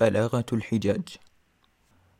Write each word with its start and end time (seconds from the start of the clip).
بلاغة 0.00 0.46
الحجاج. 0.52 1.08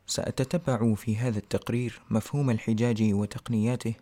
سأتتبع 0.07 0.93
في 0.93 1.17
هذا 1.17 1.37
التقرير 1.37 2.01
مفهوم 2.09 2.49
الحجاج 2.49 3.13
وتقنياته 3.13 3.93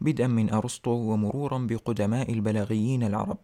بدءا 0.00 0.26
من 0.26 0.50
أرسطو 0.50 0.90
ومرورا 0.90 1.58
بقدماء 1.58 2.32
البلاغيين 2.32 3.02
العرب 3.02 3.38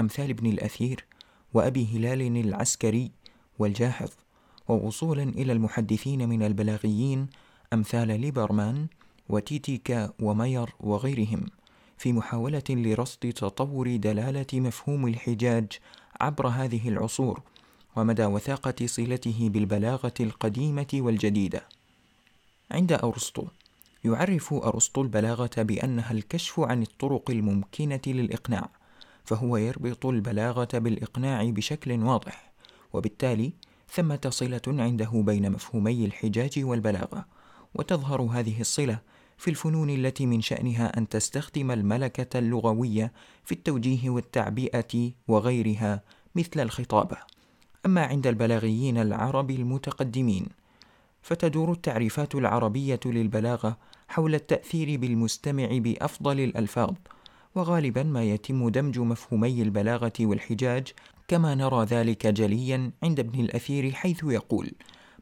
أمثال 0.00 0.30
ابن 0.30 0.46
الأثير 0.46 1.04
وأبي 1.54 1.86
هلال 1.96 2.36
العسكري 2.36 3.10
والجاحظ 3.58 4.10
ووصولا 4.68 5.22
إلى 5.22 5.52
المحدثين 5.52 6.28
من 6.28 6.42
البلاغيين 6.42 7.26
أمثال 7.72 8.20
ليبرمان 8.20 8.86
وتيتيكا 9.28 10.12
وماير 10.20 10.74
وغيرهم 10.80 11.46
في 11.96 12.12
محاولة 12.12 12.62
لرصد 12.70 13.32
تطور 13.32 13.96
دلالة 13.96 14.46
مفهوم 14.60 15.06
الحجاج 15.06 15.72
عبر 16.20 16.46
هذه 16.46 16.88
العصور. 16.88 17.42
ومدى 17.98 18.24
وثاقة 18.24 18.86
صلته 18.86 19.48
بالبلاغة 19.52 20.14
القديمة 20.20 20.86
والجديدة. 20.94 21.62
عند 22.70 22.92
أرسطو 22.92 23.44
يعرف 24.04 24.54
أرسطو 24.54 25.02
البلاغة 25.02 25.50
بأنها 25.62 26.12
الكشف 26.12 26.60
عن 26.60 26.82
الطرق 26.82 27.30
الممكنة 27.30 28.00
للإقناع، 28.06 28.70
فهو 29.24 29.56
يربط 29.56 30.06
البلاغة 30.06 30.68
بالإقناع 30.74 31.50
بشكل 31.50 31.92
واضح، 31.92 32.52
وبالتالي 32.92 33.52
ثمة 33.92 34.20
صلة 34.28 34.62
عنده 34.66 35.10
بين 35.14 35.52
مفهومي 35.52 36.04
الحجاج 36.04 36.52
والبلاغة، 36.56 37.24
وتظهر 37.74 38.22
هذه 38.22 38.60
الصلة 38.60 38.98
في 39.38 39.50
الفنون 39.50 39.90
التي 39.90 40.26
من 40.26 40.40
شأنها 40.40 40.98
أن 40.98 41.08
تستخدم 41.08 41.70
الملكة 41.70 42.38
اللغوية 42.38 43.12
في 43.44 43.52
التوجيه 43.52 44.10
والتعبئة 44.10 45.12
وغيرها 45.28 46.02
مثل 46.34 46.60
الخطابة. 46.60 47.37
أما 47.86 48.04
عند 48.04 48.26
البلاغيين 48.26 48.98
العرب 48.98 49.50
المتقدمين 49.50 50.46
فتدور 51.22 51.72
التعريفات 51.72 52.34
العربية 52.34 53.00
للبلاغة 53.06 53.76
حول 54.08 54.34
التأثير 54.34 55.00
بالمستمع 55.00 55.68
بأفضل 55.72 56.40
الألفاظ 56.40 56.94
وغالبا 57.54 58.02
ما 58.02 58.24
يتم 58.24 58.68
دمج 58.68 58.98
مفهومي 58.98 59.62
البلاغة 59.62 60.12
والحجاج 60.20 60.92
كما 61.28 61.54
نرى 61.54 61.84
ذلك 61.84 62.26
جليا 62.26 62.90
عند 63.02 63.20
ابن 63.20 63.40
الأثير 63.40 63.92
حيث 63.92 64.24
يقول 64.24 64.72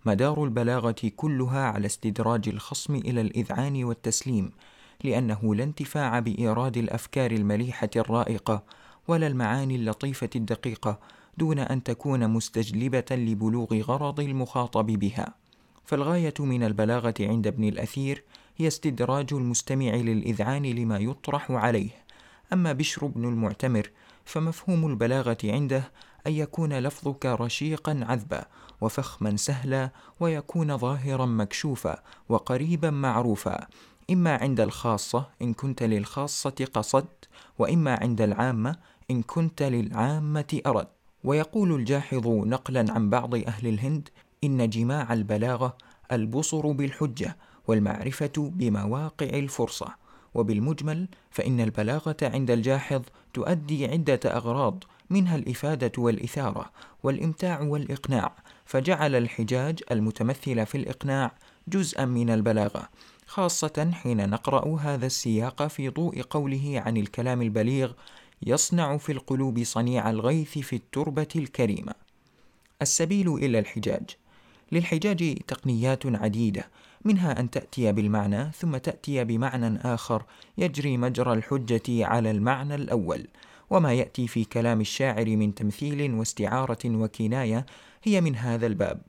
مدار 0.06 0.45
البلاغة 0.45 1.11
كلها 1.17 1.64
على 1.64 1.86
استدراج 1.86 2.48
الخصم 2.48 2.95
إلى 2.95 3.20
الإذعان 3.20 3.84
والتسليم 3.84 4.50
لأنه 5.05 5.55
لا 5.55 5.64
انتفاع 5.64 6.19
بإيراد 6.19 6.77
الأفكار 6.77 7.30
المليحة 7.30 7.91
الرائقة 7.97 8.62
ولا 9.08 9.27
المعاني 9.27 9.77
اللطيفة 9.77 10.30
الدقيقة 10.36 10.98
دون 11.39 11.59
أن 11.59 11.83
تكون 11.83 12.29
مستجلبة 12.29 13.05
لبلوغ 13.11 13.75
غرض 13.81 14.20
المخاطب 14.20 14.87
بها. 14.87 15.34
فالغاية 15.84 16.34
من 16.41 16.62
البلاغة 16.62 17.15
عند 17.20 17.47
ابن 17.47 17.65
الأثير 17.65 18.25
هي 18.56 18.67
استدراج 18.67 19.34
المستمع 19.34 19.95
للإذعان 19.95 20.62
لما 20.62 20.98
يطرح 20.98 21.51
عليه. 21.51 21.91
أما 22.53 22.73
بشر 22.73 23.07
بن 23.07 23.25
المعتمر 23.25 23.91
فمفهوم 24.25 24.87
البلاغة 24.87 25.39
عنده 25.45 25.92
أن 26.27 26.33
يكون 26.33 26.79
لفظك 26.79 27.27
رشيقا 27.27 28.01
عذبا 28.03 28.45
وفخما 28.81 29.37
سهلا 29.37 29.91
ويكون 30.20 30.79
ظاهرا 30.79 31.27
مكشوفا 31.27 32.03
وقريبا 32.29 32.91
معروفا 32.91 33.67
إما 34.11 34.37
عند 34.37 34.61
الخاصة 34.61 35.29
إن 35.42 35.55
كنت 35.55 35.83
للخاصة 35.83 36.67
قصدت 36.75 37.29
وإما 37.59 37.98
عند 38.03 38.20
العامة 38.20 38.77
إن 39.11 39.23
كنت 39.23 39.62
للعامة 39.62 40.61
أردت. 40.67 40.95
ويقول 41.27 41.74
الجاحظ 41.74 42.28
نقلا 42.28 42.92
عن 42.92 43.10
بعض 43.10 43.34
أهل 43.34 43.66
الهند 43.66 44.08
إن 44.44 44.70
جماع 44.70 45.12
البلاغة 45.12 45.77
البصر 46.12 46.72
بالحجة 46.72 47.36
والمعرفة 47.68 48.33
بمواقع 48.36 49.27
الفرصة. 49.27 49.94
وبالمجمل 50.34 51.08
فإن 51.30 51.61
البلاغة 51.61 52.17
عند 52.23 52.51
الجاحظ 52.51 53.02
تؤدي 53.34 53.86
عدة 53.86 54.20
أغراض 54.24 54.84
منها 55.11 55.36
الإفادة 55.36 55.92
والإثارة 55.98 56.70
والإمتاع 57.02 57.61
والإقناع. 57.61 58.33
فجعل 58.64 59.14
الحجاج 59.14 59.83
المتمثل 59.90 60.67
في 60.67 60.78
الإقناع 60.78 61.33
جزءا 61.68 62.05
من 62.05 62.30
البلاغة 62.30 62.89
خاصة 63.27 63.90
حين 63.92 64.30
نقرأ 64.30 64.80
هذا 64.80 65.06
السياق 65.06 65.67
في 65.67 65.89
ضوء 65.89 66.22
قوله 66.22 66.83
عن 66.86 66.96
الكلام 66.96 67.42
البليغ 67.42 67.92
يصنع 68.42 68.97
في 68.97 69.13
القلوب 69.13 69.63
صنيع 69.63 70.11
الغيث 70.11 70.58
في 70.58 70.77
التربة 70.77 71.29
الكريمة. 71.36 71.92
السبيل 72.83 73.35
إلى 73.35 73.58
الحجاج. 73.58 74.11
للحجاج 74.73 75.39
تقنيات 75.47 76.07
عديدة 76.07 76.69
منها 77.05 77.41
أن 77.41 77.51
تأتي 77.51 77.92
بالمعنى 77.92 78.52
ثم 78.52 78.77
تأتي 78.77 79.25
بمعنى 79.25 79.79
آخر 79.95 80.25
يجري 80.58 80.96
مجرى 80.96 81.33
الحجة 81.33 82.07
على 82.07 82.30
المعنى 82.30 82.75
الأول. 82.75 83.27
وما 83.70 83.92
يأتي 83.92 84.29
في 84.29 84.45
كلام 84.45 84.80
الشاعر 84.80 85.36
من 85.36 85.55
تمثيل 85.55 86.14
واستعارة 86.14 86.79
وكناية 86.85 87.67
هي 88.05 88.20
من 88.20 88.36
هذا 88.36 88.67
الباب. 88.67 89.01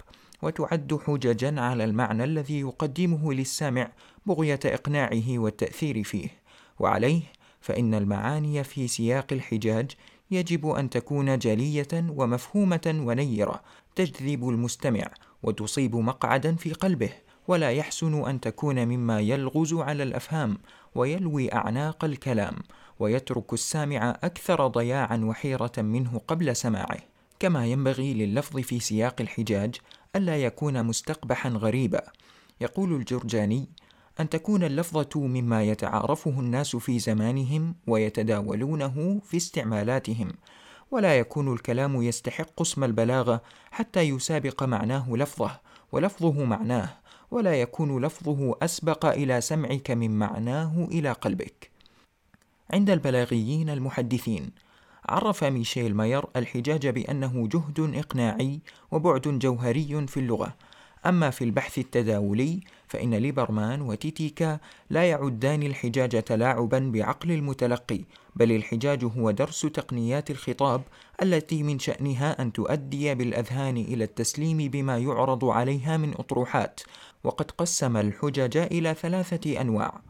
وتعد 0.42 1.00
حججا 1.06 1.62
على 1.62 1.84
المعنى 1.84 2.24
الذي 2.24 2.60
يقدمه 2.60 3.34
للسامع 3.34 3.92
بغية 4.26 4.60
إقناعه 4.66 5.40
والتأثير 5.40 6.04
فيه. 6.04 6.30
وعليه 6.80 7.22
فإن 7.68 7.94
المعاني 7.94 8.64
في 8.64 8.88
سياق 8.88 9.34
الحجاج 9.34 9.92
يجب 10.32 10.68
أن 10.68 10.90
تكون 10.90 11.38
جلية 11.38 11.88
ومفهومة 11.94 13.02
ونيرة 13.06 13.62
تجذب 13.96 14.50
المستمع 14.50 15.12
وتصيب 15.44 15.96
مقعدا 15.96 16.56
في 16.56 16.74
قلبه 16.74 17.10
ولا 17.48 17.72
يحسن 17.72 18.24
أن 18.30 18.40
تكون 18.40 18.86
مما 18.86 19.20
يلغز 19.20 19.74
على 19.74 20.04
الأفهام 20.04 20.58
ويلوي 20.96 21.54
أعناق 21.54 22.06
الكلام 22.06 22.56
ويترك 23.00 23.54
السامع 23.54 24.18
أكثر 24.24 24.68
ضياعا 24.68 25.18
وحيرة 25.18 25.72
منه 25.78 26.22
قبل 26.28 26.56
سماعه. 26.56 26.98
كما 27.40 27.66
ينبغي 27.66 28.14
لللفظ 28.14 28.60
في 28.60 28.80
سياق 28.80 29.22
الحجاج 29.22 29.76
ألا 30.16 30.38
يكون 30.38 30.84
مستقبحا 30.84 31.50
غريبا. 31.50 32.02
يقول 32.62 32.94
الجرجاني 32.94 33.70
أن 34.20 34.30
تكون 34.30 34.64
اللفظة 34.64 35.10
مما 35.16 35.64
يتعارفه 35.64 36.32
الناس 36.32 36.76
في 36.76 37.00
زمانهم 37.00 37.76
ويتداولونه 37.88 39.22
في 39.24 39.38
استعمالاتهم، 39.38 40.32
ولا 40.92 41.20
يكون 41.20 41.54
الكلام 41.54 42.02
يستحق 42.02 42.62
اسم 42.62 42.84
البلاغة 42.84 43.42
حتى 43.72 44.02
يسابق 44.02 44.64
معناه 44.64 45.16
لفظه، 45.16 45.60
ولفظه 45.92 46.44
معناه، 46.44 46.90
ولا 47.32 47.62
يكون 47.62 48.06
لفظه 48.06 48.56
أسبق 48.62 49.06
إلى 49.06 49.42
سمعك 49.42 49.92
من 49.92 50.20
معناه 50.20 50.88
إلى 50.92 51.12
قلبك. 51.12 51.72
عند 52.74 52.90
البلاغيين 52.90 53.70
المحدثين، 53.70 54.52
عرف 55.10 55.44
ميشيل 55.44 55.96
ماير 55.96 56.26
الحجاج 56.36 56.88
بأنه 56.88 57.48
جهد 57.48 57.96
إقناعي 57.96 58.60
وبعد 58.92 59.22
جوهري 59.22 60.08
في 60.08 60.20
اللغة، 60.20 60.56
أما 61.06 61.30
في 61.30 61.44
البحث 61.44 61.78
التداولي 61.78 62.60
فإن 62.88 63.14
ليبرمان 63.14 63.82
وتيتيكا 63.82 64.60
لا 64.90 65.04
يعدان 65.04 65.64
الحجاج 65.64 66.24
تلاعبا 66.24 66.80
بعقل 66.80 67.32
المتلقي 67.32 68.02
بل 68.36 68.52
الحجاج 68.52 69.06
هو 69.06 69.32
درس 69.32 69.62
تقنيات 69.62 70.32
الخطاب 70.32 70.82
التي 71.22 71.64
من 71.64 71.80
شأنها 71.80 72.42
أن 72.42 72.54
تؤدي 72.54 73.16
بالأذهان 73.16 73.78
إلى 73.78 74.04
التسليم 74.04 74.58
بما 74.58 74.98
يعرض 74.98 75.46
عليها 75.46 75.98
من 75.98 76.14
أطروحات 76.14 76.80
وقد 77.24 77.52
قسم 77.52 77.98
الحجج 77.98 78.58
إلى 78.58 78.94
ثلاثة 78.94 79.62
أنواع. 79.62 80.02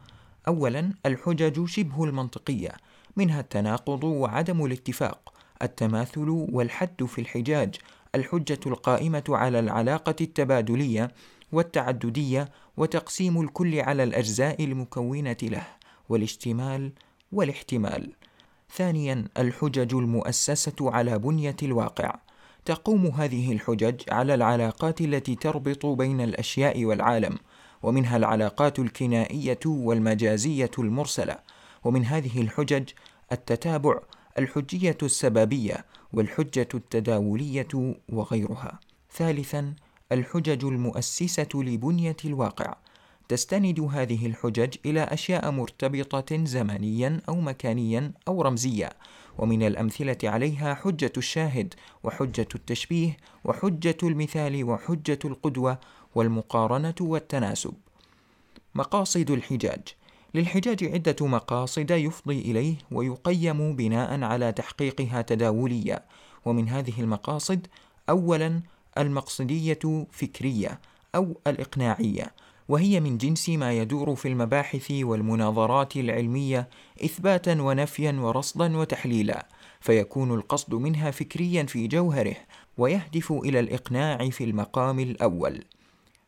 أولا 0.48 0.92
الحجج 1.06 1.64
شبه 1.64 2.04
المنطقية 2.04 2.70
منها 3.16 3.40
التناقض 3.40 4.04
وعدم 4.04 4.64
الاتفاق 4.64 5.32
التماثل 5.62 6.28
والحد 6.28 7.04
في 7.04 7.20
الحجاج 7.20 7.74
الحجة 8.14 8.60
القائمة 8.66 9.24
على 9.28 9.58
العلاقة 9.58 10.16
التبادلية 10.20 11.10
والتعددية 11.52 12.48
وتقسيم 12.76 13.40
الكل 13.40 13.80
على 13.80 14.02
الأجزاء 14.04 14.64
المكونة 14.64 15.36
له 15.42 15.66
والاشتمال 16.08 16.92
والاحتمال. 17.32 18.12
ثانيا 18.76 19.24
الحجج 19.38 19.94
المؤسسة 19.94 20.76
على 20.80 21.18
بنية 21.18 21.56
الواقع. 21.62 22.14
تقوم 22.64 23.06
هذه 23.06 23.52
الحجج 23.52 24.02
على 24.10 24.34
العلاقات 24.34 25.00
التي 25.00 25.34
تربط 25.34 25.86
بين 25.86 26.20
الأشياء 26.20 26.84
والعالم، 26.84 27.38
ومنها 27.82 28.16
العلاقات 28.16 28.78
الكنائية 28.78 29.60
والمجازية 29.66 30.70
المرسلة، 30.78 31.38
ومن 31.84 32.04
هذه 32.04 32.40
الحجج 32.40 32.88
التتابع 33.32 34.00
الحجية 34.38 34.98
السببية 35.02 35.84
والحجة 36.12 36.68
التداولية 36.74 37.68
وغيرها. 38.08 38.80
ثالثا 39.12 39.74
الحجج 40.12 40.64
المؤسسة 40.64 41.48
لبنية 41.54 42.16
الواقع 42.24 42.76
تستند 43.28 43.80
هذه 43.80 44.26
الحجج 44.26 44.76
إلى 44.86 45.00
أشياء 45.00 45.50
مرتبطة 45.50 46.44
زمنيا 46.44 47.20
أو 47.28 47.40
مكانيا 47.40 48.12
أو 48.28 48.42
رمزية 48.42 48.90
ومن 49.38 49.62
الأمثلة 49.62 50.18
عليها 50.24 50.74
حجة 50.74 51.12
الشاهد 51.16 51.74
وحجة 52.04 52.48
التشبيه 52.54 53.16
وحجة 53.44 53.96
المثال 54.02 54.64
وحجة 54.64 55.18
القدوة 55.24 55.78
والمقارنة 56.14 56.94
والتناسب 57.00 57.74
مقاصد 58.74 59.30
الحجاج 59.30 59.88
للحجاج 60.34 60.84
عدة 60.84 61.26
مقاصد 61.26 61.90
يفضي 61.90 62.40
إليه 62.40 62.76
ويقيم 62.92 63.76
بناء 63.76 64.22
على 64.22 64.52
تحقيقها 64.52 65.22
تداوليا. 65.22 66.04
ومن 66.44 66.68
هذه 66.68 67.00
المقاصد 67.00 67.66
أولا 68.08 68.60
المقصدية 68.98 70.06
فكرية 70.12 70.80
أو 71.14 71.40
الإقناعية 71.46 72.34
وهي 72.68 73.00
من 73.00 73.18
جنس 73.18 73.48
ما 73.48 73.72
يدور 73.72 74.14
في 74.14 74.28
المباحث 74.28 74.90
والمناظرات 74.90 75.96
العلمية 75.96 76.68
إثباتا 77.04 77.62
ونفيا 77.62 78.12
ورصدا 78.12 78.76
وتحليلا 78.76 79.46
فيكون 79.80 80.34
القصد 80.34 80.74
منها 80.74 81.10
فكريا 81.10 81.62
في 81.62 81.86
جوهره 81.86 82.36
ويهدف 82.78 83.32
إلى 83.32 83.60
الإقناع 83.60 84.30
في 84.30 84.44
المقام 84.44 85.00
الأول. 85.00 85.64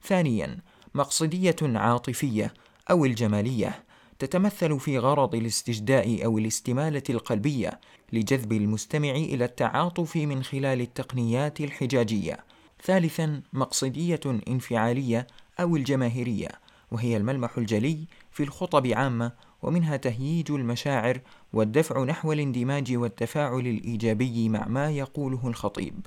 ثانيا 0.04 0.58
مقصدية 0.94 1.56
عاطفية 1.62 2.54
أو 2.90 3.04
الجمالية 3.04 3.84
تتمثل 4.20 4.80
في 4.80 4.98
غرض 4.98 5.34
الاستجداء 5.34 6.24
أو 6.24 6.38
الاستمالة 6.38 7.02
القلبية 7.10 7.80
لجذب 8.12 8.52
المستمع 8.52 9.10
إلى 9.10 9.44
التعاطف 9.44 10.16
من 10.16 10.42
خلال 10.42 10.80
التقنيات 10.80 11.60
الحجاجية. 11.60 12.44
ثالثا 12.84 13.42
مقصدية 13.52 14.20
انفعالية 14.48 15.26
أو 15.60 15.76
الجماهيرية 15.76 16.48
وهي 16.90 17.16
الملمح 17.16 17.58
الجلي 17.58 17.98
في 18.32 18.42
الخطب 18.42 18.86
عامة 18.86 19.32
ومنها 19.62 19.96
تهييج 19.96 20.52
المشاعر 20.52 21.20
والدفع 21.52 22.04
نحو 22.04 22.32
الاندماج 22.32 22.96
والتفاعل 22.96 23.66
الإيجابي 23.66 24.48
مع 24.48 24.68
ما 24.68 24.90
يقوله 24.90 25.48
الخطيب. 25.48 26.06